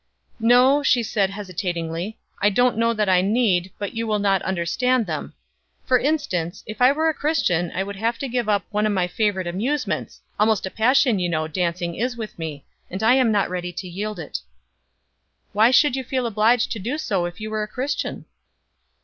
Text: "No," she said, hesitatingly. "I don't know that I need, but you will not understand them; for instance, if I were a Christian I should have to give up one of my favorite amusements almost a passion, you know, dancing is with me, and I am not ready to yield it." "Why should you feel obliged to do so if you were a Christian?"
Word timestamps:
"No," 0.39 0.81
she 0.81 1.03
said, 1.03 1.29
hesitatingly. 1.29 2.17
"I 2.41 2.49
don't 2.49 2.75
know 2.75 2.91
that 2.91 3.07
I 3.07 3.21
need, 3.21 3.71
but 3.77 3.93
you 3.93 4.07
will 4.07 4.17
not 4.17 4.41
understand 4.41 5.05
them; 5.05 5.35
for 5.85 5.99
instance, 5.99 6.63
if 6.65 6.81
I 6.81 6.91
were 6.91 7.07
a 7.07 7.13
Christian 7.13 7.69
I 7.75 7.83
should 7.83 7.97
have 7.97 8.17
to 8.17 8.27
give 8.27 8.49
up 8.49 8.65
one 8.71 8.87
of 8.87 8.93
my 8.93 9.05
favorite 9.07 9.45
amusements 9.45 10.19
almost 10.39 10.65
a 10.65 10.71
passion, 10.71 11.19
you 11.19 11.29
know, 11.29 11.47
dancing 11.47 11.93
is 11.93 12.17
with 12.17 12.39
me, 12.39 12.65
and 12.89 13.03
I 13.03 13.13
am 13.13 13.31
not 13.31 13.51
ready 13.51 13.71
to 13.73 13.87
yield 13.87 14.17
it." 14.17 14.39
"Why 15.53 15.69
should 15.69 15.95
you 15.95 16.03
feel 16.03 16.25
obliged 16.25 16.71
to 16.71 16.79
do 16.79 16.97
so 16.97 17.25
if 17.25 17.39
you 17.39 17.51
were 17.51 17.61
a 17.61 17.67
Christian?" 17.67 18.25